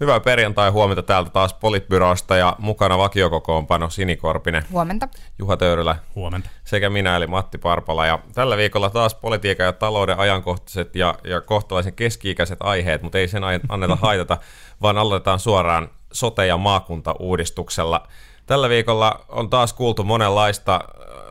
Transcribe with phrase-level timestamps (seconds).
[0.00, 4.64] Hyvää perjantai huomenta täältä taas Politbyrosta ja mukana vakiokokoonpano Sini Korpinen.
[4.72, 5.08] Huomenta.
[5.38, 5.96] Juha Töyrylä.
[6.14, 6.48] Huomenta.
[6.64, 8.06] Sekä minä eli Matti Parpala.
[8.06, 13.28] Ja tällä viikolla taas politiikan ja talouden ajankohtaiset ja, ja kohtalaisen keski-ikäiset aiheet, mutta ei
[13.28, 14.38] sen anneta haitata,
[14.82, 18.06] vaan aloitetaan suoraan sote- ja maakuntauudistuksella.
[18.46, 20.80] Tällä viikolla on taas kuultu monenlaista.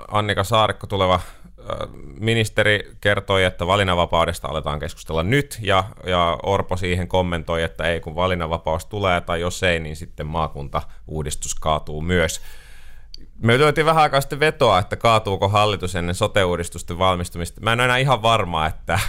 [0.08, 1.20] Annika Saarikko tuleva
[2.20, 8.16] ministeri kertoi, että valinnanvapaudesta aletaan keskustella nyt, ja, ja Orpo siihen kommentoi, että ei kun
[8.16, 12.42] valinnanvapaus tulee, tai jos ei, niin sitten maakuntauudistus kaatuu myös.
[13.42, 17.62] Me löytiin vähän aikaa sitten vetoa, että kaatuuko hallitus ennen sote-uudistusten valmistumista.
[17.62, 19.00] Mä en ole enää ihan varma, että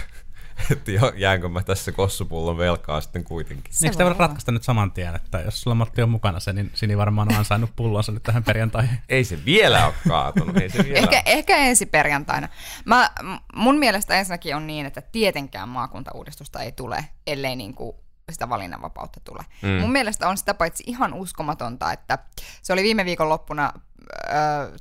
[0.71, 3.73] että jäänkö mä tässä kossupullon velkaa sitten kuitenkin.
[3.83, 6.97] Eikö tämä ratkaista nyt saman tien, että jos sulla Matti on mukana se, niin Sini
[6.97, 8.97] varmaan on ansainnut pullonsa nyt tähän perjantaihin.
[9.09, 10.57] Ei se vielä ole kaatunut.
[10.57, 12.49] Ei se vielä ehkä, ehkä ensi perjantaina.
[12.85, 13.09] Mä,
[13.55, 17.95] mun mielestä ensinnäkin on niin, että tietenkään maakuntauudistusta ei tule, ellei niin kuin
[18.31, 19.45] sitä valinnanvapautta tule.
[19.61, 19.69] Mm.
[19.69, 22.17] Mun mielestä on sitä paitsi ihan uskomatonta, että
[22.61, 23.73] se oli viime viikon loppuna,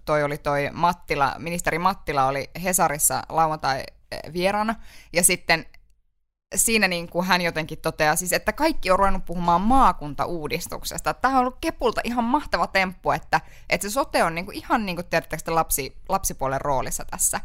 [0.04, 3.82] toi oli toi Mattila, ministeri Mattila oli Hesarissa lauantai
[4.32, 4.74] vieraana.
[5.12, 5.66] Ja sitten
[6.54, 11.14] siinä niin kuin hän jotenkin toteaa, siis, että kaikki on ruvennut puhumaan maakuntauudistuksesta.
[11.14, 14.86] Tämä on ollut Kepulta ihan mahtava temppu, että, että se sote on niin kuin ihan
[14.86, 15.06] niin kuin
[15.46, 17.40] lapsi, lapsipuolen roolissa tässä.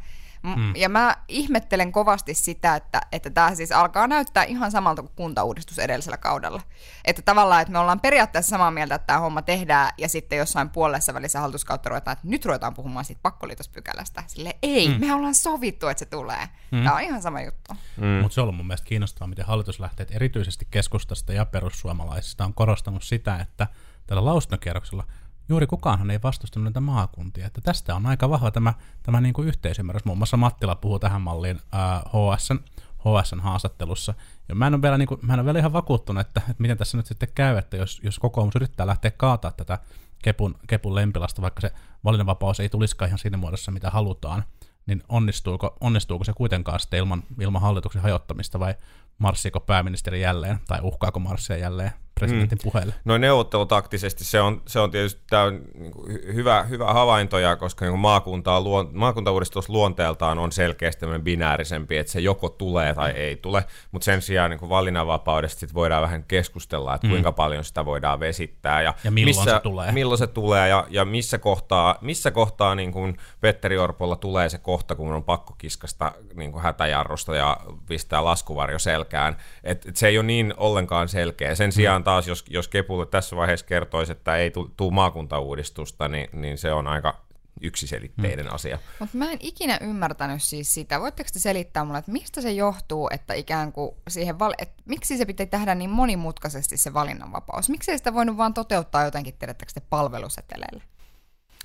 [0.46, 0.76] Mm.
[0.76, 5.80] Ja mä ihmettelen kovasti sitä, että, että tämä siis alkaa näyttää ihan samalta kuin kuntauudistus
[5.80, 6.62] edellisellä kaudella.
[7.06, 10.70] Että tavallaan, että me ollaan periaatteessa samaa mieltä, että tämä homma tehdään, ja sitten jossain
[10.70, 14.24] puolessa välissä hallituskautta ruvetaan, että nyt ruvetaan puhumaan siitä pakkoliitospykälästä.
[14.28, 15.00] Sille ei, mm.
[15.00, 16.50] me ollaan sovittu, että se tulee.
[16.72, 16.84] Mm.
[16.84, 17.74] Tämä on ihan sama juttu.
[17.98, 18.08] Mm.
[18.08, 22.54] Mutta se on ollut mun mielestä kiinnostavaa, miten hallitus lähtee, erityisesti keskustasta ja perussuomalaisista on
[22.54, 23.68] korostanut sitä, että
[24.08, 25.04] tällä lausuntokierroksella–
[25.50, 27.48] juuri kukaanhan ei vastustanut näitä maakuntia.
[27.48, 30.06] Että tästä on aika vahva tämä, tämä niin kuin yhteisymmärrys.
[30.06, 32.60] Muun muassa Mattila puhuu tähän malliin äh, HSN,
[33.00, 34.14] HSN haastattelussa.
[34.50, 36.62] Ja mä en ole vielä, niin kuin, mä en ole vielä ihan vakuuttunut, että, että
[36.62, 39.80] miten tässä nyt sitten käy, että jos, jos kokoomus yrittää lähteä kaataa tätä
[40.24, 41.72] Kepun, Kepun lempilasta, vaikka se
[42.04, 44.44] valinnanvapaus ei tulisikaan ihan siinä muodossa, mitä halutaan,
[44.86, 48.76] niin onnistuuko, onnistuuko se kuitenkaan sitten ilman, ilman hallituksen hajottamista vai
[49.18, 52.72] marssiiko pääministeri jälleen tai uhkaako marssia jälleen presidentin mm.
[52.72, 52.94] puheelle.
[53.06, 55.94] No neuvottelutaktisesti se on, se on tietysti tämä on niin
[56.34, 62.50] hyvä, hyvä havaintoja, koska niin maakunta luon, maakuntauudistus luonteeltaan on selkeästi binäärisempi, että se joko
[62.50, 63.18] tulee tai mm.
[63.18, 67.12] ei tule, mutta sen sijaan niin valinnanvapaudesta sit voidaan vähän keskustella, että mm.
[67.12, 69.92] kuinka paljon sitä voidaan vesittää ja, ja milloin missä, se tulee.
[69.92, 74.58] Milloin se tulee ja, ja missä kohtaa, missä kohtaa niin kuin Petteri Orpolla tulee se
[74.58, 79.38] kohta, kun on pakko kiskasta niin kuin hätäjarrusta ja pistää laskuvarjo selkään.
[79.64, 81.56] Et, et se ei ole niin ollenkaan selkeä.
[81.56, 86.58] Sen sijaan taas, jos, jos Kepulle tässä vaiheessa kertoisi, että ei tule maakuntauudistusta, niin, niin
[86.58, 87.26] se on aika
[87.62, 88.56] yksiselitteinen hmm.
[88.56, 88.80] asia.
[89.00, 91.00] Mutta mä en ikinä ymmärtänyt siis sitä.
[91.02, 95.18] Voitteko te selittää mulle, että mistä se johtuu, että ikään kuin siihen, val- että miksi
[95.18, 97.70] se pitää tehdä niin monimutkaisesti se valinnanvapaus?
[97.70, 100.84] Miksi ei sitä voinut vaan toteuttaa jotenkin, tiedättekö te, palveluseteleille?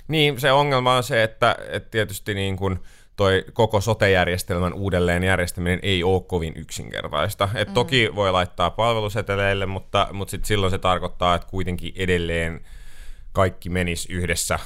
[0.07, 2.79] Niin, se ongelma on se, että, että tietysti niin kuin,
[3.21, 7.49] toi koko sote-järjestelmän uudelleen järjestäminen ei ole kovin yksinkertaista.
[7.55, 7.73] Et mm.
[7.73, 12.61] Toki voi laittaa palveluseteleille, mutta, mutta sit silloin se tarkoittaa, että kuitenkin edelleen
[13.33, 14.59] kaikki menisi yhdessä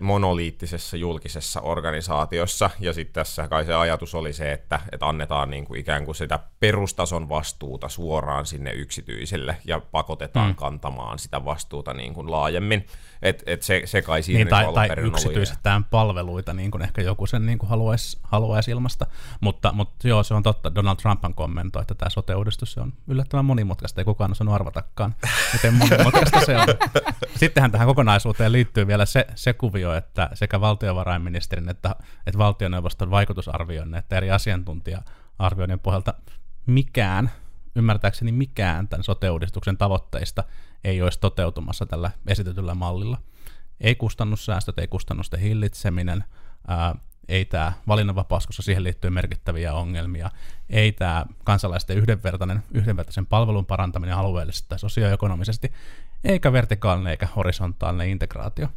[0.00, 2.70] monoliittisessa julkisessa organisaatiossa.
[2.80, 6.14] Ja sitten tässä kai se ajatus oli se, että, että annetaan niin kuin ikään kuin
[6.14, 10.54] sitä perustason vastuuta suoraan sinne yksityiselle ja pakotetaan mm.
[10.54, 12.86] kantamaan sitä vastuuta niin kuin laajemmin.
[13.22, 17.26] Et, et se, se kai siinä niin, tai, tai yksityisetään palveluita, niin kuin ehkä joku
[17.26, 19.06] sen niin kuin haluaisi, haluaisi ilmasta.
[19.40, 20.74] Mutta, mutta joo, se on totta.
[20.74, 24.00] Donald Trump kommentoi, että tämä sote-uudistus on yllättävän monimutkaista.
[24.00, 25.14] Ei kukaan osannut arvatakaan,
[25.52, 26.66] miten monimutkaista se on.
[27.40, 31.96] Sittenhän tähän kokonaisuuteen liittyy vielä se, se kuvio, että sekä valtiovarainministerin että,
[32.26, 36.14] että valtioneuvoston vaikutusarvioinnin että eri asiantuntija-arvioinnin pohjalta
[36.66, 37.30] mikään,
[37.74, 40.44] ymmärtääkseni mikään tämän sote-uudistuksen tavoitteista
[40.84, 43.18] ei olisi toteutumassa tällä esitetyllä mallilla.
[43.80, 46.24] Ei kustannussäästöt, ei kustannusten hillitseminen,
[46.68, 46.94] ää,
[47.28, 50.30] ei tämä valinnanvapaus, koska siihen liittyy merkittäviä ongelmia,
[50.70, 55.72] ei tämä kansalaisten yhdenvertainen, yhdenvertaisen palvelun parantaminen alueellisesti tai sosioekonomisesti,
[56.24, 58.68] eikä vertikaalinen eikä horisontaalinen integraatio.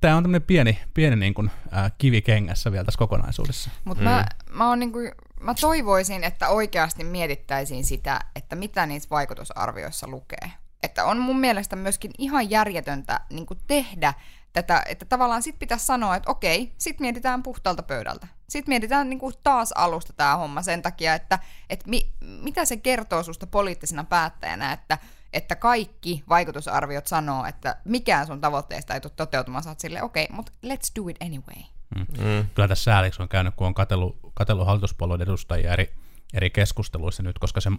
[0.00, 3.70] Tämä on tämmöinen pieni, pieni niin kuin, ää, kivi kengässä vielä tässä kokonaisuudessa.
[3.84, 4.10] Mutta mm.
[4.10, 10.52] mä, mä, niin kuin, mä toivoisin, että oikeasti mietittäisiin sitä, että mitä niissä vaikutusarvioissa lukee.
[10.82, 14.14] Että on mun mielestä myöskin ihan järjetöntä niin kuin tehdä
[14.52, 18.26] tätä, että tavallaan sit pitäisi sanoa, että okei, sit mietitään puhtaalta pöydältä.
[18.48, 21.38] Sitten mietitään niin kuin taas alusta tämä homma sen takia, että,
[21.70, 24.98] että mi, mitä se kertoo susta poliittisena päättäjänä, että,
[25.36, 30.24] että kaikki vaikutusarviot sanoo, että mikään sun tavoitteesta ei tule toteutumaan, sä oot silleen, okei,
[30.24, 31.62] okay, mutta let's do it anyway.
[31.96, 32.00] Mm.
[32.00, 32.46] Mm.
[32.54, 35.94] Kyllä tässä sääliksi on käynyt, kun on katsellut, katsellut hallituspuolueiden edustajia eri
[36.34, 37.70] eri keskusteluissa nyt, koska se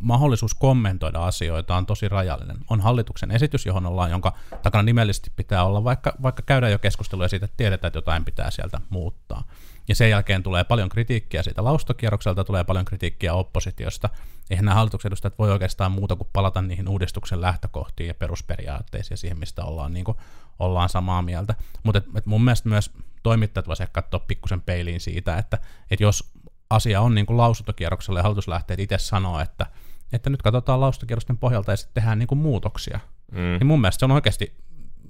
[0.00, 2.56] mahdollisuus kommentoida asioita on tosi rajallinen.
[2.70, 4.32] On hallituksen esitys, johon ollaan, jonka
[4.62, 8.50] takana nimellisesti pitää olla, vaikka, vaikka käydään jo keskustelua siitä, että tiedetään, että jotain pitää
[8.50, 9.44] sieltä muuttaa.
[9.88, 14.08] Ja sen jälkeen tulee paljon kritiikkiä siitä laustokierrokselta, tulee paljon kritiikkiä oppositiosta.
[14.50, 19.16] Eihän nämä hallituksen edustajat voi oikeastaan muuta kuin palata niihin uudistuksen lähtökohtiin ja perusperiaatteisiin ja
[19.16, 20.16] siihen, mistä ollaan, niin kuin,
[20.58, 21.54] ollaan samaa mieltä.
[21.82, 22.90] Mutta et, et mun mielestä myös
[23.22, 25.58] toimittajat voisivat katsoa pikkusen peiliin siitä, että
[25.90, 26.32] et jos
[26.70, 29.66] asia on niin kuin lausuntokierroksella ja hallitus lähtee itse sanoa, että,
[30.12, 33.00] että nyt katsotaan lausuntokierrosten pohjalta ja sitten tehdään niin kuin muutoksia.
[33.32, 33.38] Mm.
[33.38, 34.54] Niin mun mielestä se on oikeasti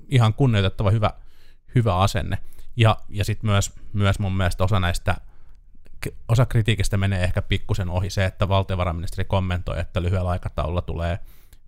[0.08, 1.10] ihan kunnioitettava hyvä,
[1.74, 2.38] hyvä asenne.
[2.76, 5.16] Ja, ja sitten myös, myös mun mielestä osa näistä
[6.28, 11.18] osa kritiikistä menee ehkä pikkusen ohi se, että valtiovarainministeri kommentoi, että lyhyellä aikataululla tulee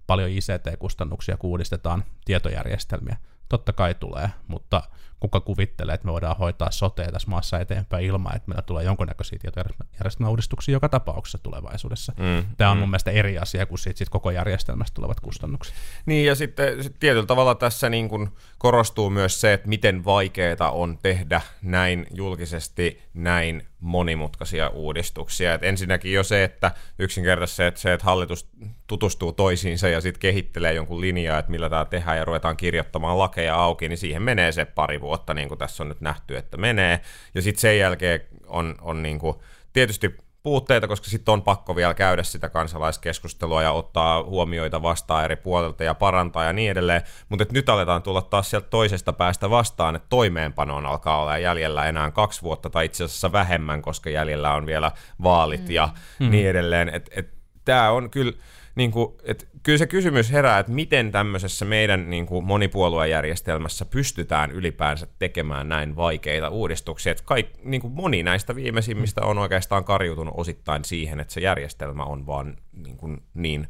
[0.07, 3.17] paljon ICT-kustannuksia, kun uudistetaan tietojärjestelmiä.
[3.49, 4.83] Totta kai tulee, mutta
[5.21, 9.39] kuka kuvittelee, että me voidaan hoitaa sotea tässä maassa eteenpäin ilman, että meillä tulee jonkunnäköisiä
[9.39, 12.13] tietojärjestelmäuudistuksia joka tapauksessa tulevaisuudessa.
[12.17, 12.81] Mm, Tämä on mm.
[12.81, 15.75] mun mielestä eri asia kuin siitä, siitä koko järjestelmästä tulevat kustannukset.
[16.07, 18.29] Niin ja sitten sit tietyllä tavalla tässä niin kuin
[18.59, 25.55] korostuu myös se, että miten vaikeaa on tehdä näin julkisesti näin monimutkaisia uudistuksia.
[25.55, 28.49] Et ensinnäkin jo se, että yksinkertaisesti se, että, se, että hallitus
[28.87, 33.55] tutustuu toisiinsa ja sitten kehittelee jonkun linjaa, että millä tämä tehdään ja ruvetaan kirjoittamaan lakeja
[33.55, 37.01] auki, niin siihen menee se pari vuotta, niin kuin tässä on nyt nähty, että menee.
[37.35, 39.37] Ja sitten sen jälkeen on, on niin kuin,
[39.73, 45.37] tietysti puutteita, koska sitten on pakko vielä käydä sitä kansalaiskeskustelua ja ottaa huomioita vastaan eri
[45.37, 47.03] puolilta ja parantaa ja niin edelleen.
[47.29, 52.11] Mutta nyt aletaan tulla taas sieltä toisesta päästä vastaan, että toimeenpanoon alkaa olla jäljellä enää
[52.11, 55.71] kaksi vuotta tai itse asiassa vähemmän, koska jäljellä on vielä vaalit mm.
[55.71, 55.89] ja
[56.19, 56.31] mm.
[56.31, 56.89] niin edelleen.
[56.89, 58.33] Et, et, Tämä on kyllä
[58.75, 64.51] niin kuin, että kyllä se kysymys herää, että miten tämmöisessä meidän niin kuin monipuoluejärjestelmässä pystytään
[64.51, 67.13] ylipäänsä tekemään näin vaikeita uudistuksia.
[67.13, 72.03] Että kaik, niin kuin moni näistä viimeisimmistä on oikeastaan karjutunut osittain siihen, että se järjestelmä
[72.03, 73.67] on vaan niin, kuin niin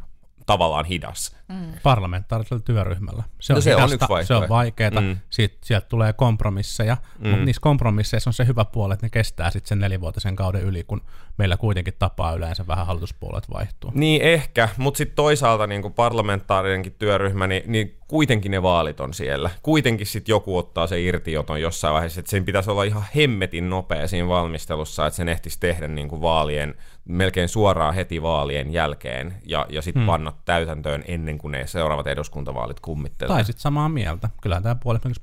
[0.49, 1.37] tavallaan hidas.
[1.49, 1.73] Mm.
[1.83, 3.23] Parlamentaarisella työryhmällä.
[3.41, 5.17] Se on, no se hidasta, on, se on vaikeaa, mm.
[5.31, 7.29] Sieltä tulee kompromisseja, mm.
[7.29, 10.85] mutta niissä kompromisseissa on se hyvä puoli, että ne kestää sitten sen nelivuotisen kauden yli,
[10.85, 11.03] kun
[11.39, 13.91] meillä kuitenkin tapaa yleensä vähän hallituspuolet vaihtuu.
[13.95, 19.51] Niin ehkä, mutta sitten toisaalta niin parlamentaarinenkin työryhmä, niin, niin kuitenkin ne vaalit on siellä.
[19.63, 24.09] Kuitenkin sitten joku ottaa se irtioton jossain vaiheessa, että sen pitäisi olla ihan hemmetin nopea
[24.09, 26.75] siinä valmistelussa, että sen ehtisi tehdä niin kuin vaalien,
[27.05, 30.07] melkein suoraan heti vaalien jälkeen ja, ja sitten hmm.
[30.07, 33.35] panna täytäntöön ennen kuin ne seuraavat eduskuntavaalit kummittelee.
[33.35, 34.31] Tai sitten samaa mieltä.
[34.43, 34.77] Kyllähän tämä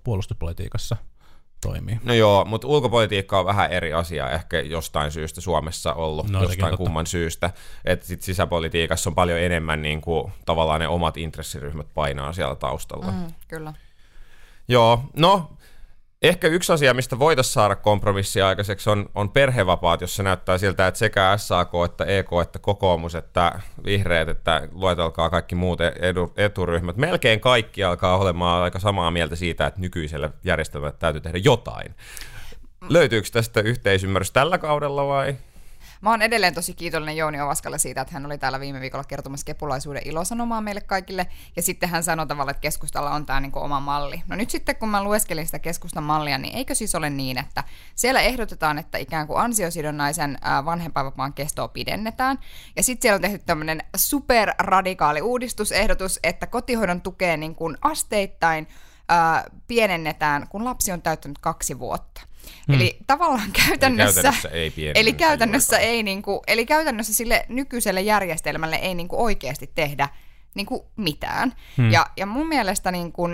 [0.03, 0.97] puolustuspolitiikassa
[1.67, 1.99] toimii.
[2.03, 6.71] No joo, mutta ulkopolitiikka on vähän eri asia ehkä jostain syystä Suomessa ollut, no, jostain
[6.71, 6.77] totta.
[6.77, 7.51] kumman syystä.
[7.85, 13.11] Että sit sisäpolitiikassa on paljon enemmän niin kuin, tavallaan ne omat intressiryhmät painaa siellä taustalla.
[13.11, 13.73] Mm, kyllä.
[14.67, 15.49] Joo, no
[16.21, 20.97] Ehkä yksi asia, mistä voitaisiin saada kompromissia aikaiseksi, on, on perhevapaat, jossa näyttää siltä, että
[20.97, 26.97] sekä SAK, että EK, että kokoomus, että vihreät, että luetelkaa kaikki muut edu, eturyhmät.
[26.97, 31.95] Melkein kaikki alkaa olemaan aika samaa mieltä siitä, että nykyisellä järjestelmällä täytyy tehdä jotain.
[32.89, 35.35] Löytyykö tästä yhteisymmärrys tällä kaudella vai?
[36.05, 39.45] Mä oon edelleen tosi kiitollinen Jouni Ovaskalle siitä, että hän oli täällä viime viikolla kertomassa
[39.45, 41.27] kepulaisuuden ilosanomaa meille kaikille.
[41.55, 44.23] Ja sitten hän sanoi tavallaan, että keskustalla on tämä niinku oma malli.
[44.27, 47.63] No nyt sitten kun mä lueskelin sitä keskustan mallia, niin eikö siis ole niin, että
[47.95, 52.39] siellä ehdotetaan, että ikään kuin ansiosidonnaisen vanhempainvapaan kestoa pidennetään.
[52.75, 58.67] Ja sitten siellä on tehty tämmöinen superradikaali uudistusehdotus, että kotihoidon tukea niin kuin asteittain
[59.09, 62.21] ää, pienennetään, kun lapsi on täyttänyt kaksi vuotta.
[62.67, 62.75] Hmm.
[62.75, 68.75] Eli tavallaan käytännössä, eli käytännössä ei, eli käytännössä ei niinku, eli käytännössä sille nykyiselle järjestelmälle
[68.75, 70.09] ei niinku oikeasti tehdä
[70.55, 71.53] niinku mitään.
[71.77, 71.91] Hmm.
[71.91, 73.29] Ja, ja mun mielestä niinku,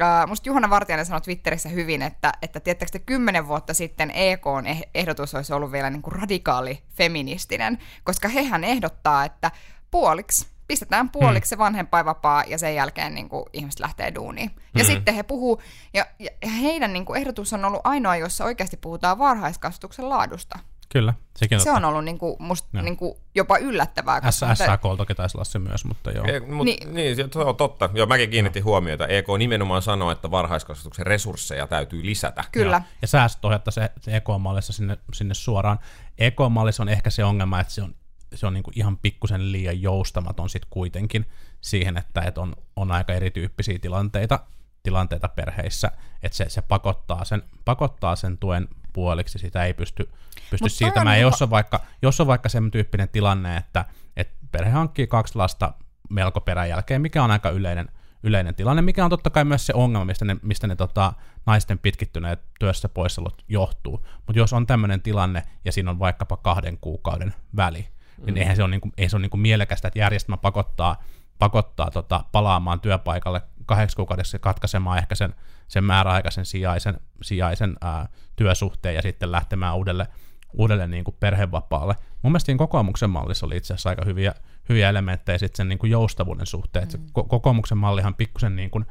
[0.00, 4.66] Uh, musta Juhana Vartijainen sanoi Twitterissä hyvin, että, että tiedättekö te, kymmenen vuotta sitten EKn
[4.66, 9.50] eh, ehdotus olisi ollut vielä niin kuin radikaali feministinen, koska hehän ehdottaa, että
[9.90, 11.58] puoliksi pistetään puoliksi hmm.
[11.58, 14.50] se vanhempainvapaa ja sen jälkeen niin kuin, ihmiset lähtee duuniin.
[14.74, 14.92] Ja hmm.
[14.92, 15.62] sitten he puhuu,
[15.94, 20.58] ja, ja heidän niin kuin, ehdotus on ollut ainoa, jossa oikeasti puhutaan varhaiskasvatuksen laadusta.
[20.94, 24.30] Kyllä, sekin Se on ollut niin kuin, musta niin kuin, jopa yllättävää.
[24.30, 26.24] SSAK toki taisi olla se myös, mutta joo.
[26.24, 26.94] E, mut, niin.
[26.94, 27.90] niin, se on totta.
[27.94, 28.64] Joo, mäkin kiinnitin no.
[28.64, 29.06] huomiota.
[29.06, 32.44] EK nimenomaan sanoo, että varhaiskasvatuksen resursseja täytyy lisätä.
[32.52, 32.76] Kyllä.
[32.76, 35.78] Ja, ja säästöt se EK-mallissa sinne, sinne suoraan.
[36.18, 37.94] EK-mallissa on ehkä se ongelma, että se on
[38.34, 41.26] se on niin kuin ihan pikkusen liian joustamaton sitten kuitenkin
[41.60, 44.40] siihen, että et on, on aika erityyppisiä tilanteita,
[44.82, 45.90] tilanteita perheissä,
[46.22, 50.10] että se, se pakottaa, sen, pakottaa sen tuen puoliksi, sitä ei pysty,
[50.50, 51.20] pysty siirtämään.
[51.20, 53.84] Jos on, vaikka, jos on vaikka sen tyyppinen tilanne, että,
[54.16, 55.72] että perhe hankkii kaksi lasta
[56.10, 57.88] melko peräjälkeen, mikä on aika yleinen,
[58.22, 61.12] yleinen tilanne, mikä on totta kai myös se ongelma, mistä ne, mistä ne tota,
[61.46, 64.06] naisten pitkittyneet työssä poissaolot johtuu.
[64.26, 68.40] Mutta jos on tämmöinen tilanne ja siinä on vaikkapa kahden kuukauden väli, niin mm.
[68.40, 71.02] eihän se ole, niin kuin, ei se ole niin kuin mielekästä, että järjestelmä pakottaa,
[71.38, 75.34] pakottaa tota, palaamaan työpaikalle kahdeksi kuukaudeksi katkaisemaan ehkä sen,
[75.68, 80.08] sen määräaikaisen sijaisen, sijaisen ää, työsuhteen ja sitten lähtemään uudelle,
[80.52, 81.94] uudelle niin kuin perhevapaalle.
[82.22, 84.34] Mun mielestä siinä kokoomuksen mallissa oli itse asiassa aika hyviä,
[84.68, 86.84] hyviä elementtejä sitten sen niin kuin joustavuuden suhteen.
[86.84, 86.90] Mm.
[86.90, 88.86] Se kokoomuksen mallihan pikkusen niin kuin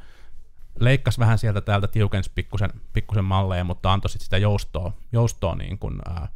[0.80, 5.80] leikkasi vähän sieltä täältä, tiukensi pikkusen, pikkusen malleja, mutta antoi sitten sitä joustoa, joustoa niin
[5.80, 6.27] kuin, ää,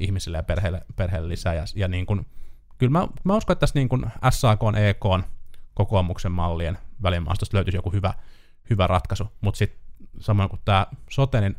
[0.00, 1.54] ihmisille ja perheille, perheille lisää.
[1.54, 2.26] Ja, ja niin kuin,
[2.78, 5.24] kyllä mä, mä uskon, että tässä niin kuin SAK, EK,
[5.74, 8.14] kokoomuksen mallien välimaastosta löytyisi joku hyvä,
[8.70, 9.80] hyvä ratkaisu, mutta sitten
[10.20, 11.56] samoin kuin tämä sote, niin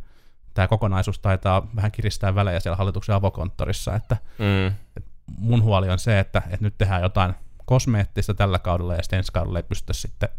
[0.54, 4.68] tämä kokonaisuus taitaa vähän kiristää välejä siellä hallituksen avokonttorissa, että, mm.
[4.98, 7.34] että mun huoli on se, että, että nyt tehdään jotain
[7.66, 10.30] kosmeettista tällä kaudella ja sitten ensi kaudella ei pystytä sitten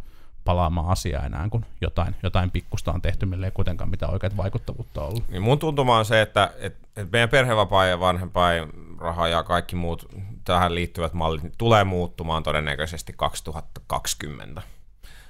[0.44, 5.02] palaamaan asiaa enää, kun jotain, jotain pikkusta on tehty, millä ei kuitenkaan mitään oikeat vaikuttavuutta
[5.02, 5.28] ollut.
[5.28, 8.68] Niin mun tuntuma on se, että, että, että meidän perhevapaa ja vanhempain
[8.98, 10.08] raha ja kaikki muut
[10.44, 14.62] tähän liittyvät mallit tulee muuttumaan todennäköisesti 2020.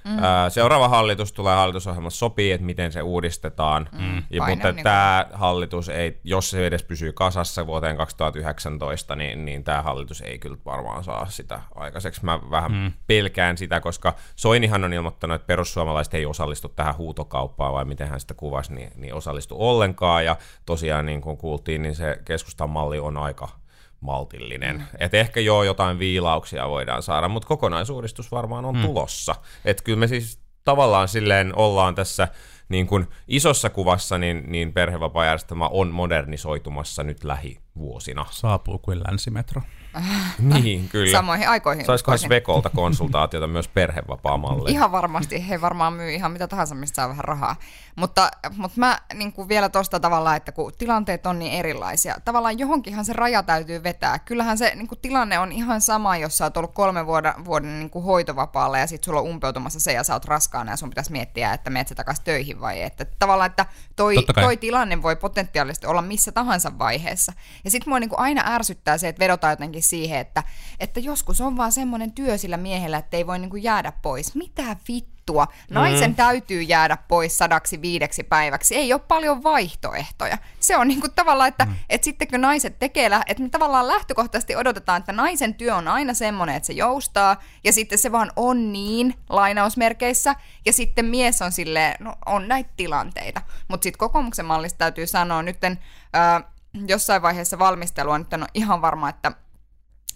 [0.05, 0.19] Mm.
[0.49, 4.23] Seuraava hallitus tulee hallitusohjelmassa sopii, että miten se uudistetaan, mm.
[4.29, 9.63] ja, mutta niin tämä hallitus ei, jos se edes pysyy kasassa vuoteen 2019, niin, niin
[9.63, 12.25] tämä hallitus ei kyllä varmaan saa sitä aikaiseksi.
[12.25, 12.91] Mä vähän mm.
[13.07, 18.19] pelkään sitä, koska Soinihan on ilmoittanut, että perussuomalaiset ei osallistu tähän huutokauppaan, vai miten hän
[18.19, 22.99] sitä kuvasi, niin, niin osallistu ollenkaan, ja tosiaan niin kuin kuultiin, niin se keskustan malli
[22.99, 23.62] on aika
[24.03, 24.75] maltillinen.
[24.75, 24.83] Mm.
[24.99, 28.81] Et ehkä joo, jotain viilauksia voidaan saada, mutta kokonaisuudistus varmaan on mm.
[28.81, 29.35] tulossa.
[29.65, 32.27] Että kyllä me siis tavallaan silleen ollaan tässä
[32.69, 38.25] niin kuin isossa kuvassa, niin, niin perhevapaajärjestelmä on modernisoitumassa nyt lähivuosina.
[38.29, 39.61] Saapuu kuin länsimetro.
[40.39, 41.11] niin, kyllä.
[41.11, 41.85] Samoihin aikoihin.
[41.85, 44.71] Saisiko Svekolta konsultaatiota myös perhevapaa-malli?
[44.71, 45.49] Ihan varmasti.
[45.49, 47.55] He varmaan myy ihan mitä tahansa, mistä saa vähän rahaa.
[47.95, 52.59] Mutta, mutta mä niin kuin vielä tuosta tavalla, että kun tilanteet on niin erilaisia, tavallaan
[52.59, 54.19] johonkinhan se raja täytyy vetää.
[54.19, 57.79] Kyllähän se niin kuin tilanne on ihan sama, jos sä oot ollut kolme vuoden, vuoden
[57.79, 60.89] niin kuin hoitovapaalla ja sitten sulla on umpeutumassa se ja sä oot raskaana ja sun
[60.89, 62.83] pitäisi miettiä, että menet sä takaisin töihin vai ei.
[62.83, 67.33] Että tavallaan, että toi, toi tilanne voi potentiaalisesti olla missä tahansa vaiheessa.
[67.63, 70.43] Ja sitten mua niin kuin aina ärsyttää se, että vedotaan jotenkin siihen, että,
[70.79, 74.35] että joskus on vaan semmoinen työ sillä miehellä, että ei voi niin kuin jäädä pois.
[74.35, 75.13] Mitä vittu?
[75.23, 75.47] juttua.
[75.69, 76.15] Naisen mm.
[76.15, 78.75] täytyy jäädä pois sadaksi viideksi päiväksi.
[78.75, 80.37] Ei ole paljon vaihtoehtoja.
[80.59, 81.75] Se on niinku tavallaan, että mm.
[81.89, 86.13] et sitten kun naiset tekee, että me tavallaan lähtökohtaisesti odotetaan, että naisen työ on aina
[86.13, 90.35] semmoinen, että se joustaa, ja sitten se vaan on niin, lainausmerkeissä,
[90.65, 93.41] ja sitten mies on silleen, no on näitä tilanteita.
[93.67, 95.79] Mutta sitten kokoomuksen mallista täytyy sanoa nytten,
[96.15, 96.43] äh,
[96.87, 99.31] jossain vaiheessa valmistelua, nyt on ihan varma, että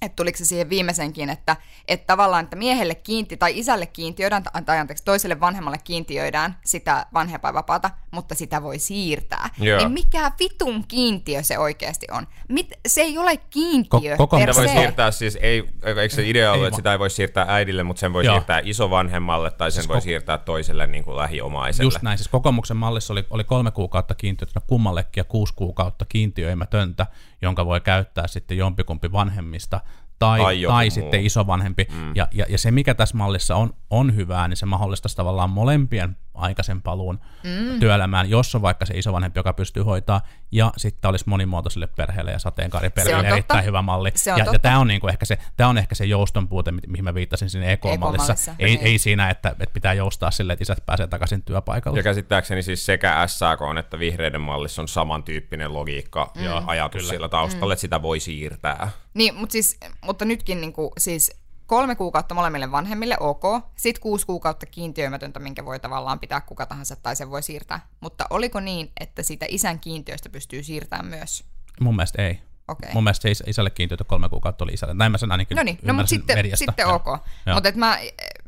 [0.01, 1.56] että tuliko se siihen viimeisenkin, että,
[1.88, 7.89] että tavallaan, että miehelle kiinti tai isälle kiintiöidään, tai anteeksi, toiselle vanhemmalle kiintiöidään sitä vanhempainvapaata,
[8.12, 9.50] mutta sitä voi siirtää.
[9.60, 9.80] Joo.
[9.80, 12.27] Niin mikä vitun kiintiö se oikeasti on?
[12.50, 15.70] Mit, se ei ole kiintiö Ko- koko per voi siirtää siis, ei,
[16.01, 18.36] eikö se idea ollut, että sitä ei voi siirtää äidille, mutta sen voi Joo.
[18.36, 21.88] siirtää isovanhemmalle tai sen siis voi ko- siirtää toiselle niin kuin lähiomaiselle.
[21.88, 27.06] Just näin, siis kokoomuksen mallissa oli, oli kolme kuukautta kiintiötä kummallekin ja kuusi kuukautta kiintiöimätöntä,
[27.42, 29.82] jonka voi käyttää sitten jompikumpi vanhemmista
[30.19, 31.88] tai, tai, tai sitten isovanhempi.
[31.91, 32.12] Mm.
[32.15, 36.17] Ja, ja, ja se, mikä tässä mallissa on, on hyvää, niin se mahdollistaisi tavallaan molempien
[36.38, 37.79] aikaisen paluun mm.
[37.79, 42.39] työelämään, jos on vaikka se isovanhempi, joka pystyy hoitaa, ja sitten olisi monimuotoiselle perheelle ja
[42.39, 44.12] sateenkaariperheelle erittäin hyvä malli.
[44.15, 46.72] Se on ja, ja tämä on, niinku ehkä se, tämä on ehkä se jouston puute,
[46.72, 48.56] mihin mä viittasin siinä EK-mallissa.
[48.60, 48.79] Ei, niin.
[48.82, 52.00] ei siinä, että, että pitää joustaa sille, että isät pääsee takaisin työpaikalle.
[52.00, 56.44] Ja käsittääkseni siis sekä SAK että vihreiden mallissa on samantyyppinen logiikka mm.
[56.44, 57.13] ja ajatus Kyllä.
[57.13, 57.72] sillä taustalla, mm.
[57.72, 58.89] että sitä voi siirtää.
[59.13, 63.43] Niin, mutta, siis, mutta nytkin niin kuin, siis kolme kuukautta molemmille vanhemmille, ok.
[63.75, 67.88] Sitten kuusi kuukautta kiintiöimätöntä, minkä voi tavallaan pitää kuka tahansa tai sen voi siirtää.
[68.00, 71.43] Mutta oliko niin, että siitä isän kiintiöstä pystyy siirtämään myös?
[71.79, 72.39] Mun mielestä ei.
[72.67, 72.93] Okay.
[72.93, 74.93] Mun mielestä se isälle kiintiötä kolme kuukautta oli isälle.
[74.93, 76.65] Näin mä sen ainakin No niin, no, mutta sitten, mediasta.
[76.65, 77.05] sitten ok.
[77.53, 78.00] Mutta mä,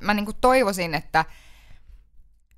[0.02, 1.26] mä niinku toivoisin, että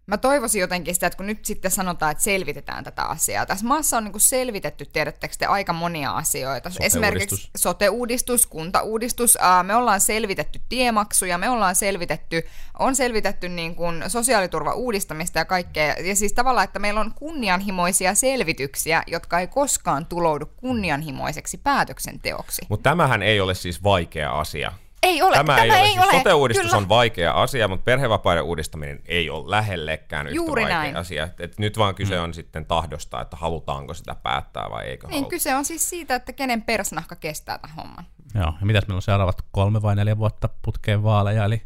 [0.07, 3.45] mä toivoisin jotenkin sitä, että kun nyt sitten sanotaan, että selvitetään tätä asiaa.
[3.45, 6.69] Tässä maassa on niin kuin selvitetty, tiedättekö te, aika monia asioita.
[6.69, 6.85] Sote-uudistus.
[6.85, 12.43] Esimerkiksi sote-uudistus, kuntauudistus, me ollaan selvitetty tiemaksuja, me ollaan selvitetty,
[12.79, 15.93] on selvitetty niin kuin sosiaaliturva uudistamista ja kaikkea.
[15.93, 22.61] Ja siis tavallaan, että meillä on kunnianhimoisia selvityksiä, jotka ei koskaan tuloudu kunnianhimoiseksi päätöksenteoksi.
[22.69, 24.71] Mutta tämähän ei ole siis vaikea asia.
[25.03, 25.35] Ei ole.
[25.37, 26.01] Tämä, tämä ei, ei ole.
[26.01, 26.77] Siis sote-uudistus Kyllä.
[26.77, 30.95] on vaikea asia, mutta perhevapaiden uudistaminen ei ole lähellekään yhtä Juuri vaikea näin.
[30.97, 31.27] asia.
[31.39, 32.23] Et nyt vaan kyse mm.
[32.23, 35.29] on sitten tahdosta, että halutaanko sitä päättää vai eikö Niin, haluta.
[35.29, 38.05] kyse on siis siitä, että kenen persnahka kestää tämän homman.
[38.35, 41.61] Joo, ja mitäs meillä on seuraavat kolme vai neljä vuotta putkeen vaaleja, eli,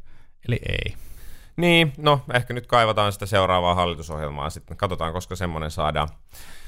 [0.48, 0.96] eli ei.
[1.58, 4.78] Niin, no ehkä nyt kaivataan sitä seuraavaa hallitusohjelmaa sitten.
[4.78, 6.10] Katsotaan, koska semmoinen saadaan.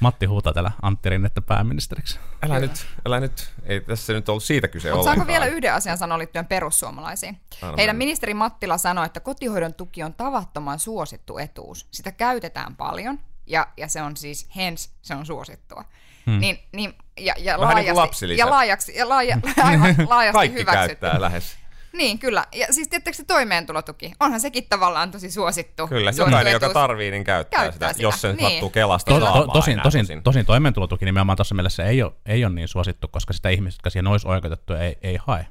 [0.00, 2.18] Matti huutaa täällä Antti Rinnettä pääministeriksi.
[2.18, 2.60] Älä Kyllä.
[2.60, 3.52] nyt, älä nyt.
[3.64, 7.40] Ei tässä nyt ollut siitä kyse Mutta saanko vielä yhden asian sanoa liittyen perussuomalaisiin?
[7.62, 8.04] Anna Heidän mennä.
[8.04, 11.88] ministeri Mattila sanoi, että kotihoidon tuki on tavattoman suosittu etuus.
[11.90, 15.84] Sitä käytetään paljon ja, ja se on siis, hens, se on suosittua.
[16.26, 16.38] Hmm.
[16.38, 20.60] Niin, niin, ja, ja, Vähän niin laajasti, niin ja laajaksi, ja laaja, aivan, laajasti Kaikki
[20.60, 20.88] hyväksytty.
[20.88, 21.56] käyttää lähes.
[21.98, 22.44] Niin, kyllä.
[22.54, 25.88] Ja siis tietysti se toimeentulotuki, onhan sekin tavallaan tosi suosittu.
[25.88, 28.50] Kyllä, jokainen, joka tarvii, niin käyttää, käyttää sitä, sitä, jos sen niin.
[28.50, 32.44] sattuu Kelasta to, to, tosin, tosin, tosin, tosin toimeentulotuki nimenomaan tuossa mielessä ei ole, ei
[32.44, 35.46] ole niin suosittu, koska sitä ihmiset, jotka siihen olisi oikeutettu, ei, ei hae.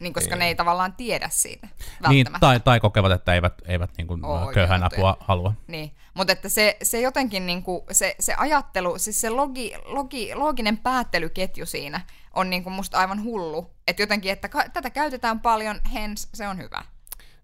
[0.00, 0.38] Niin, koska niin.
[0.38, 1.68] ne ei tavallaan tiedä siitä
[2.08, 4.22] Niin, tai, tai kokevat, että eivät, eivät niin kuin
[4.54, 5.52] köyhän apua halua.
[5.66, 10.34] Niin, mutta että se, se jotenkin, niin kuin, se, se ajattelu, siis se logi, logi,
[10.34, 12.00] looginen päättelyketju siinä
[12.34, 13.70] on niin kuin musta aivan hullu.
[13.88, 16.82] Että jotenkin, että ka- tätä käytetään paljon, hens se on hyvä.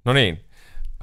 [0.04, 0.44] No niin.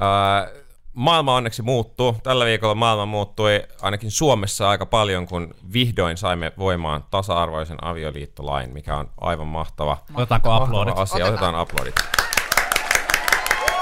[0.02, 2.16] Äh, maailma onneksi muuttuu.
[2.24, 8.98] Tällä viikolla maailma muuttui ainakin Suomessa aika paljon, kun vihdoin saimme voimaan tasa-arvoisen avioliittolain, mikä
[8.98, 10.98] on aivan mahtava, Otetaanko aplodit?
[10.98, 11.16] asia.
[11.16, 11.96] Otetaan, Otetaan aplodit.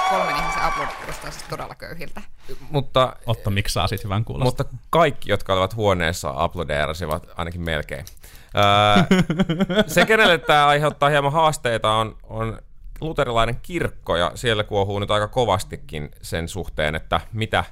[0.10, 2.22] Kolmen ihmisen aplodit kuulostaa siis todella köyhiltä.
[2.70, 4.64] Mutta, Otto miksaa siis hyvän kuulosta.
[4.64, 8.06] Mutta kaikki, jotka olivat huoneessa, aplodeerasivat ainakin melkein.
[9.88, 12.60] se, kenelle tämä aiheuttaa hieman haasteita, on, on
[13.02, 17.64] luterilainen kirkko, ja siellä kuohuu nyt aika kovastikin sen suhteen, että mitä,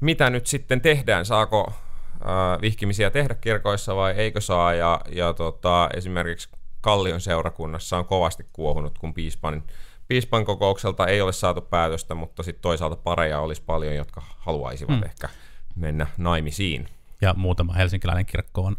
[0.00, 5.88] mitä nyt sitten tehdään, saako äh, vihkimisiä tehdä kirkoissa vai eikö saa, ja, ja tota,
[5.96, 6.48] esimerkiksi
[6.80, 9.62] Kallion seurakunnassa on kovasti kuohunut, kun piispan,
[10.08, 15.04] piispan kokoukselta ei ole saatu päätöstä, mutta sitten toisaalta pareja olisi paljon, jotka haluaisivat hmm.
[15.04, 15.28] ehkä
[15.76, 16.88] mennä naimisiin.
[17.20, 18.76] Ja muutama helsinkiläinen kirkko on,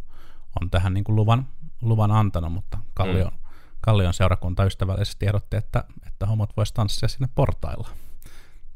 [0.61, 1.47] on tähän niin kuin luvan,
[1.81, 3.40] luvan antanut, mutta Kallion, hmm
[3.81, 7.89] Kallion seurakunta ystävällisesti ehdotti, että, että homot voisi tanssia sinne portailla.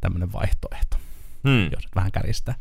[0.01, 0.97] Tämmöinen vaihtoehto,
[1.43, 1.71] hmm.
[1.71, 2.55] jos vähän käristää.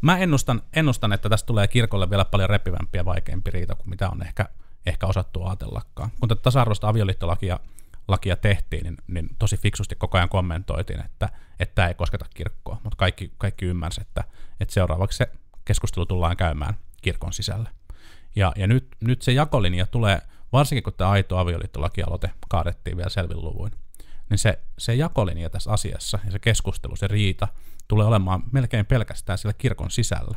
[0.00, 4.10] Mä ennustan, ennustan, että tästä tulee kirkolle vielä paljon repivämpi ja vaikeampi riita kuin mitä
[4.10, 4.48] on ehkä,
[4.86, 6.10] ehkä osattu ajatellakaan.
[6.20, 7.58] Kun tätä tasa-arvoista avioliittolakia
[8.08, 11.28] lakia tehtiin, niin, niin tosi fiksusti koko ajan kommentoitiin, että,
[11.60, 14.24] että tämä ei kosketa kirkkoa, mutta kaikki, kaikki ymmärsivät, että,
[14.60, 15.30] että seuraavaksi se
[15.64, 17.70] keskustelu tullaan käymään kirkon sisällä.
[18.36, 23.44] Ja, ja nyt, nyt se jakolinja tulee varsinkin kun tämä aito avioliittolakialoite kaadettiin vielä selvin
[23.44, 23.72] luvuin,
[24.30, 27.48] niin se, se jakolinja tässä asiassa ja se keskustelu, se riita,
[27.88, 30.36] tulee olemaan melkein pelkästään siellä kirkon sisällä,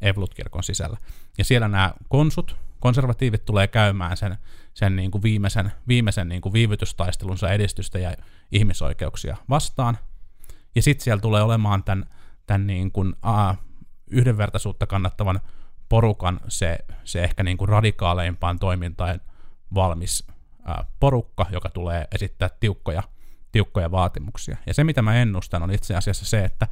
[0.00, 0.96] Evlut-kirkon sisällä.
[1.38, 4.38] Ja siellä nämä konsut, konservatiivit tulee käymään sen,
[4.74, 8.14] sen niin kuin viimeisen, viimeisen niin kuin viivytystaistelunsa edistystä ja
[8.52, 9.98] ihmisoikeuksia vastaan.
[10.74, 12.06] Ja sitten siellä tulee olemaan tämän,
[12.46, 13.54] tämän niin kuin, a,
[14.10, 15.40] yhdenvertaisuutta kannattavan
[15.88, 19.20] porukan se, se ehkä niin kuin radikaaleimpaan toimintaan
[19.74, 20.26] valmis
[21.00, 23.02] porukka, joka tulee esittää tiukkoja,
[23.52, 24.56] tiukkoja vaatimuksia.
[24.66, 26.68] Ja se, mitä mä ennustan, on itse asiassa se, että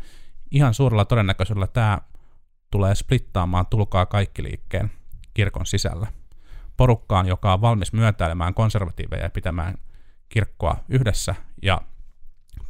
[0.50, 1.98] ihan suurella todennäköisyydellä tämä
[2.70, 4.90] tulee splittaamaan tulkaa kaikki liikkeen
[5.34, 6.06] kirkon sisällä.
[6.76, 9.74] Porukkaan, joka on valmis myötäilemään konservatiiveja ja pitämään
[10.28, 11.80] kirkkoa yhdessä, ja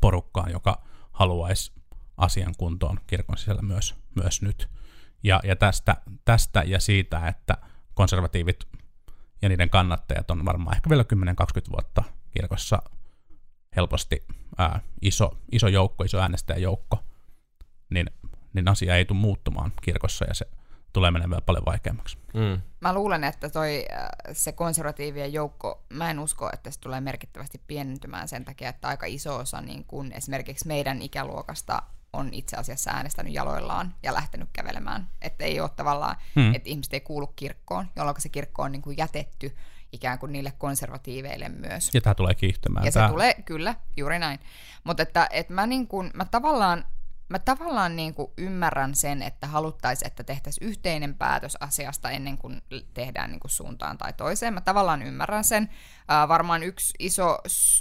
[0.01, 1.73] porukkaan, joka haluaisi
[2.17, 4.69] asian kuntoon kirkon sisällä myös, myös nyt.
[5.23, 7.57] Ja, ja tästä, tästä ja siitä, että
[7.95, 8.67] konservatiivit
[9.43, 12.83] ja niiden kannattajat on varmaan ehkä vielä 10-20 vuotta kirkossa
[13.77, 14.25] helposti
[14.59, 16.99] ää, iso, iso joukko, iso äänestäjäjoukko,
[17.91, 18.11] niin,
[18.53, 20.47] niin asia ei tule muuttumaan kirkossa ja se
[20.93, 22.19] tulee menemään vielä paljon vaikeammaksi.
[22.35, 22.63] Mm.
[22.81, 23.85] Mä luulen, että toi,
[24.33, 29.07] se konservatiivien joukko, mä en usko, että se tulee merkittävästi pienentymään sen takia, että aika
[29.07, 31.83] iso osa niin kun esimerkiksi meidän ikäluokasta
[32.17, 35.09] on itse asiassa äänestänyt jaloillaan ja lähtenyt kävelemään.
[35.23, 36.55] Että ei ole tavallaan, hmm.
[36.55, 39.57] että ihmiset ei kuulu kirkkoon, jolloin se kirkko on niin kuin jätetty
[39.93, 41.91] ikään kuin niille konservatiiveille myös.
[41.95, 42.87] Ja tämä tulee kiihtymään.
[42.87, 43.07] Ja tämä...
[43.07, 44.41] se tulee, kyllä, juuri näin.
[44.85, 46.85] Mutta että, että mä, niin kuin, mä tavallaan,
[47.29, 52.63] mä tavallaan niin kuin ymmärrän sen, että haluttaisiin, että tehtäisiin yhteinen päätös asiasta ennen kuin
[52.95, 54.55] tehdään niin kuin suuntaan tai toiseen.
[54.55, 55.63] Mä tavallaan ymmärrän sen.
[55.63, 57.39] Uh, varmaan yksi iso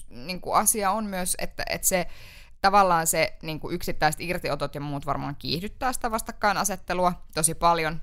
[0.10, 2.08] niin kuin asia on myös, että, että se
[2.66, 8.02] tavallaan se niin kuin yksittäiset irtiotot ja muut varmaan kiihdyttää sitä vastakkainasettelua tosi paljon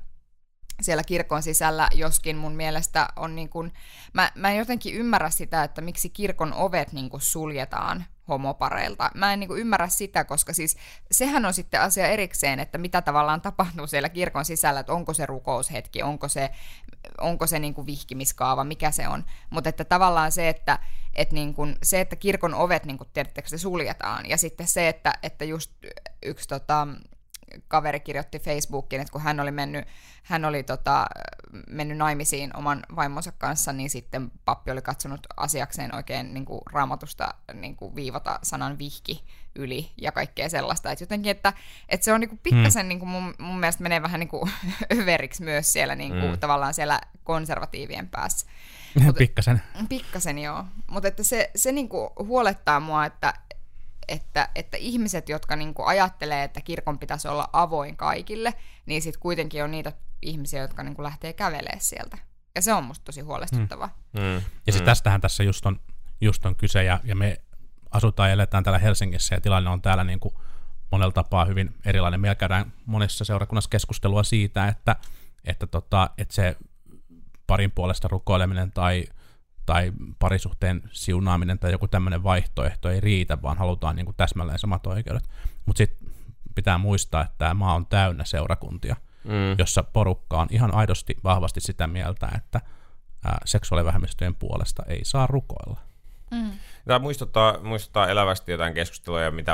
[0.81, 3.73] siellä kirkon sisällä, joskin mun mielestä on niin kuin,
[4.13, 9.11] mä, mä en jotenkin ymmärrä sitä, että miksi kirkon ovet niin kuin suljetaan homopareilta.
[9.15, 10.77] Mä en niin ymmärrä sitä, koska siis
[11.11, 15.27] sehän on sitten asia erikseen, että mitä tavallaan tapahtuu siellä kirkon sisällä, että onko se
[15.27, 16.51] rukoushetki, onko se,
[17.21, 19.25] onko se niin vihkimiskaava, mikä se on.
[19.51, 20.79] Mutta että tavallaan se, että,
[21.15, 23.09] että, niin kuin, se, että kirkon ovet, niin kuin,
[23.45, 25.73] se suljetaan, ja sitten se, että, että just
[26.23, 26.89] yksi tota,
[27.69, 29.85] kaveri kirjoitti Facebookiin, että kun hän oli mennyt,
[30.23, 31.07] hän oli tota,
[31.71, 37.35] mennyt naimisiin oman vaimonsa kanssa, niin sitten pappi oli katsonut asiakseen oikein niin kuin raamatusta
[37.55, 39.25] niin kuin viivata sanan vihki
[39.57, 40.91] yli ja kaikkea sellaista.
[40.93, 41.53] Että jotenkin, että,
[41.89, 42.89] että se on niin kuin pikkasen, hmm.
[42.89, 44.53] niin kuin mun, mun mielestä menee vähän niin kuin
[45.01, 46.39] överiksi myös siellä niin kuin, hmm.
[46.39, 48.47] tavallaan siellä konservatiivien päässä.
[49.05, 49.63] Mut, pikkasen.
[49.89, 50.65] Pikkasen, joo.
[50.91, 53.35] Mutta että se, se niin kuin huolettaa mua, että,
[54.09, 58.55] että, että ihmiset, jotka niin kuin ajattelee, että kirkon pitäisi olla avoin kaikille,
[58.87, 62.19] niin sitten kuitenkin on niitä ihmisiä, jotka niin kuin lähtee kävelemään sieltä.
[62.55, 63.99] Ja se on musta tosi huolestuttavaa.
[64.13, 64.21] Mm.
[64.21, 64.43] Mm.
[64.67, 65.81] Ja siis tästähän tässä just on,
[66.21, 67.41] just on kyse, ja, ja me
[67.91, 70.35] asutaan ja eletään täällä Helsingissä, ja tilanne on täällä niin kuin
[70.91, 72.21] monella tapaa hyvin erilainen.
[72.21, 74.97] Meillä käydään monessa seurakunnassa keskustelua siitä, että,
[75.45, 76.57] että, tota, että se
[77.47, 79.05] parin puolesta rukoileminen tai,
[79.67, 84.87] tai parisuhteen siunaaminen tai joku tämmöinen vaihtoehto ei riitä, vaan halutaan niin kuin täsmälleen samat
[84.87, 85.29] oikeudet.
[85.67, 86.09] Mutta sitten
[86.55, 89.59] pitää muistaa, että tämä maa on täynnä seurakuntia, mm.
[89.59, 92.61] jossa porukka on ihan aidosti vahvasti sitä mieltä, että
[93.25, 95.81] ää, seksuaalivähemmistöjen puolesta ei saa rukoilla.
[96.31, 96.51] Mm.
[96.87, 99.53] Tämä muistuttaa, muistuttaa elävästi jotain keskustelua, mitä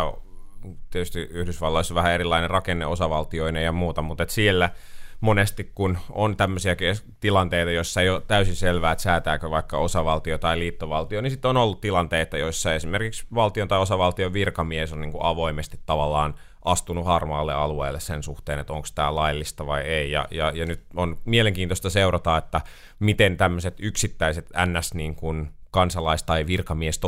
[0.91, 4.71] tietysti Yhdysvalloissa vähän erilainen rakenne osavaltioinen ja muuta, mutta et siellä
[5.21, 6.77] monesti, kun on tämmöisiä
[7.21, 11.57] tilanteita, joissa ei ole täysin selvää, että säätääkö vaikka osavaltio tai liittovaltio, niin sitten on
[11.57, 17.55] ollut tilanteita, joissa esimerkiksi valtion tai osavaltion virkamies on niin kuin avoimesti tavallaan astunut harmaalle
[17.55, 20.11] alueelle sen suhteen, että onko tämä laillista vai ei.
[20.11, 22.61] Ja, ja, ja nyt on mielenkiintoista seurata, että
[22.99, 27.01] miten tämmöiset yksittäiset NS niin kuin kansalais- tai virkamies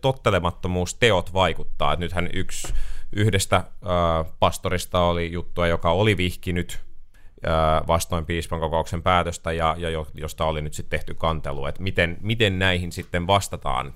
[0.00, 1.92] tottelemattomuusteot vaikuttaa.
[1.92, 2.74] Et nythän yksi
[3.12, 3.64] yhdestä
[4.38, 6.89] pastorista oli juttua, joka oli vihkinyt
[7.88, 12.58] vastoin piispan kokouksen päätöstä ja, ja josta oli nyt sitten tehty kantelu, että miten, miten
[12.58, 13.94] näihin sitten vastataan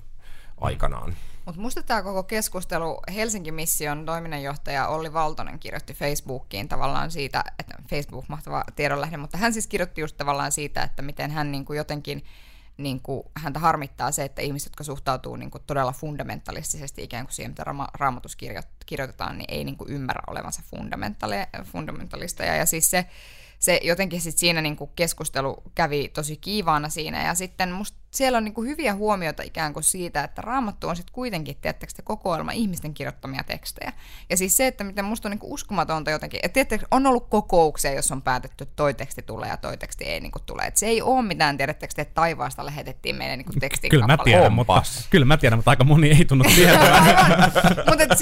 [0.61, 1.15] aikanaan.
[1.47, 7.75] Mutta musta tämä koko keskustelu, Helsingin mission toiminnanjohtaja Olli Valtonen kirjoitti Facebookiin tavallaan siitä, että
[7.91, 11.77] Facebook mahtava tiedonlähde, mutta hän siis kirjoitti just tavallaan siitä, että miten hän niin kuin
[11.77, 12.25] jotenkin
[12.77, 17.35] niin kuin, häntä harmittaa se, että ihmiset, jotka suhtautuu niin kuin, todella fundamentalistisesti ikään kuin
[17.35, 18.37] siihen, mitä ra- raamatus
[18.87, 20.63] kirjoitetaan, niin ei niin kuin, ymmärrä olevansa
[21.65, 22.57] fundamentalisteja.
[22.57, 23.07] Ja siis se,
[23.59, 27.27] se jotenkin sit siinä niin kuin, keskustelu kävi tosi kiivaana siinä.
[27.27, 30.97] Ja sitten musta siellä on niin kuin hyviä huomioita ikään kuin siitä, että raamattu on
[30.97, 33.93] sitten kuitenkin, tiedättekö, kokoelma ihmisten kirjoittamia tekstejä.
[34.31, 37.29] Ja siis se, että miten musta on niin kuin uskomatonta jotenkin, että tiedättekö, on ollut
[37.29, 40.63] kokouksia, jos on päätetty, että toi teksti tulee ja toi teksti ei niin kuin tule.
[40.63, 44.19] Että se ei ole mitään, tiedättekö, että taivaasta lähetettiin meille niin kuin tekstin Kyllä mä
[44.25, 47.51] tiedän, mutta, kyllä mä tiedän, mutta aika moni ei tunnu tietää.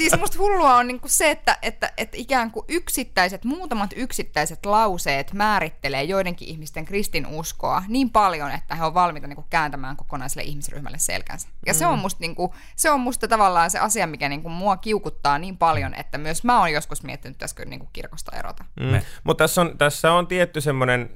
[0.09, 4.65] Siis musta hullua on niin kuin se, että, että, että ikään kuin yksittäiset, muutamat yksittäiset
[4.65, 10.43] lauseet määrittelee joidenkin ihmisten kristinuskoa niin paljon, että he on valmiita niin kuin kääntämään kokonaiselle
[10.43, 11.47] ihmisryhmälle selkänsä.
[11.65, 11.77] Ja mm.
[11.77, 14.77] se, on musta, niin kuin, se on musta tavallaan se asia, mikä niin kuin, mua
[14.77, 18.65] kiukuttaa niin paljon, että myös mä oon joskus miettinyt, pitäisikö niin kuin, kirkosta erota.
[18.79, 19.01] Mm.
[19.23, 21.09] Mutta tässä on, tässä on tietty semmoinen,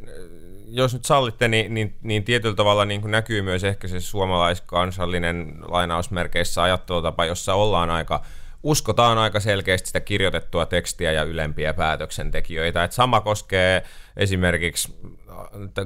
[0.67, 5.53] jos nyt sallitte, niin, niin, niin tietyllä tavalla niin kuin näkyy myös ehkä se suomalaiskansallinen
[5.61, 8.23] lainausmerkeissä ajattelutapa, jossa ollaan aika
[8.63, 12.83] uskotaan aika selkeästi sitä kirjoitettua tekstiä ja ylempiä päätöksentekijöitä.
[12.83, 13.83] Et sama koskee
[14.17, 14.95] esimerkiksi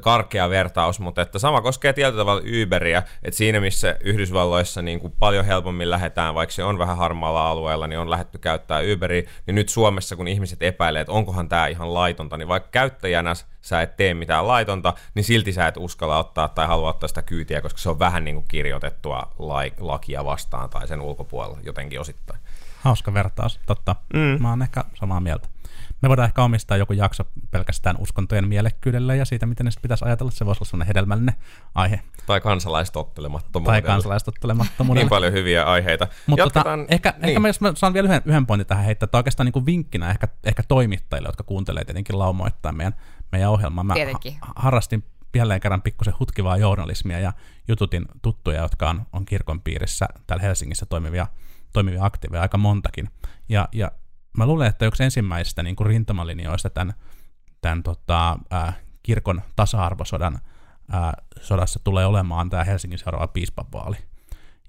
[0.02, 5.14] karkea vertaus, mutta että sama koskee tietyllä tavalla Uberia, että siinä missä Yhdysvalloissa niin kuin
[5.20, 9.56] paljon helpommin lähdetään, vaikka se on vähän harmaalla alueella, niin on lähdetty käyttää Uberia, niin
[9.56, 13.96] nyt Suomessa, kun ihmiset epäilee, että onkohan tämä ihan laitonta, niin vaikka käyttäjänä sä et
[13.98, 17.80] tee mitään laitonta, niin silti sä et uskalla ottaa tai halua ottaa sitä kyytiä, koska
[17.80, 19.32] se on vähän niin kuin kirjoitettua
[19.80, 22.40] lakia vastaan tai sen ulkopuolella jotenkin osittain.
[22.82, 23.96] Hauska vertaus, totta.
[24.13, 24.41] Mm.
[24.41, 25.50] Mä oon ehkä samaa mieltä.
[26.02, 30.32] Me voidaan ehkä omistaa joku jakso pelkästään uskontojen mielekkyydelle ja siitä, miten ne pitäisi ajatella.
[30.32, 31.36] Se voisi olla sellainen hedelmällinen
[31.76, 32.02] aihe.
[32.26, 33.82] Tai kansalaistottelemattomuudelle.
[33.82, 35.04] Tai kansalaistottelemattomuudelle.
[35.04, 36.08] niin paljon hyviä aiheita.
[36.28, 37.26] Mutta tota, ehkä, niin.
[37.26, 39.65] ehkä mä, jos mä saan vielä yhden, yhden pointin tähän heittää, että oikeastaan niin kuin
[39.65, 42.94] vinkkinä ehkä, ehkä toimittajille, jotka kuuntelee tietenkin laumoittaa meidän,
[43.32, 43.84] meidän ohjelmaa.
[43.84, 44.38] Mä Tietenkin.
[44.41, 45.04] ha- harrastin
[45.36, 47.34] jälleen kerran pikkusen hutkivaa journalismia ja
[47.67, 51.28] jututin tuttuja, jotka on, on kirkon piirissä täällä Helsingissä toimivia,
[51.74, 53.10] toimivia aktiiveja, aika montakin.
[53.50, 53.92] Ja, ja
[54.38, 56.94] mä luulen, että yksi ensimmäisistä niin kuin rintamalinjoista tämän,
[57.62, 60.40] tämän tota, äh, kirkon tasa-arvosodan
[60.94, 63.98] äh, sodassa tulee olemaan tämä Helsingin seuraava piispavaali.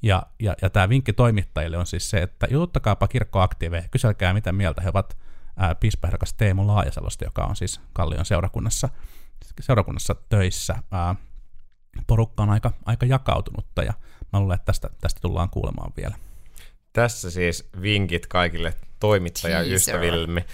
[0.03, 4.83] Ja, ja, ja tämä vinkki toimittajille on siis se, että jututtakaapa kirkkoaktiiveja, kyselkää mitä mieltä
[4.83, 5.19] he ovat
[5.81, 8.89] piispaehdokas Teemu Laajasalosta, joka on siis Kallion seurakunnassa,
[9.61, 10.73] seurakunnassa töissä.
[10.95, 11.17] Äh,
[12.07, 13.93] porukka on aika, aika jakautunutta ja
[14.33, 16.17] mä luulen, että tästä, tästä tullaan kuulemaan vielä.
[16.93, 20.45] Tässä siis vinkit kaikille toimittajaystävillemme.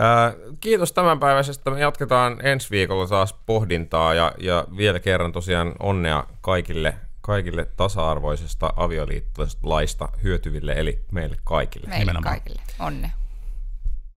[0.00, 1.70] Äh, kiitos tämänpäiväisestä.
[1.70, 8.72] Me jatketaan ensi viikolla taas pohdintaa ja, ja vielä kerran tosiaan onnea kaikille, kaikille tasa-arvoisesta
[8.76, 11.88] avioliittolaista hyötyville, eli meille kaikille.
[11.88, 12.34] Meille Nimenomaan.
[12.34, 12.62] kaikille.
[12.78, 13.10] Onnea.